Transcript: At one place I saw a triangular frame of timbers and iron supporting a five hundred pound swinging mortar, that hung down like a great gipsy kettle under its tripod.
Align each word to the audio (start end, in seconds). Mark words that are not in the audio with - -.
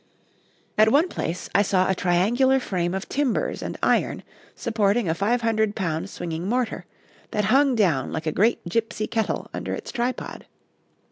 At 0.79 0.91
one 0.91 1.09
place 1.09 1.47
I 1.53 1.61
saw 1.61 1.87
a 1.87 1.93
triangular 1.93 2.59
frame 2.59 2.95
of 2.95 3.07
timbers 3.07 3.61
and 3.61 3.77
iron 3.83 4.23
supporting 4.55 5.07
a 5.07 5.13
five 5.13 5.43
hundred 5.43 5.75
pound 5.75 6.09
swinging 6.09 6.47
mortar, 6.49 6.87
that 7.29 7.45
hung 7.53 7.75
down 7.75 8.11
like 8.11 8.25
a 8.25 8.31
great 8.31 8.65
gipsy 8.67 9.05
kettle 9.05 9.47
under 9.53 9.75
its 9.75 9.91
tripod. 9.91 10.47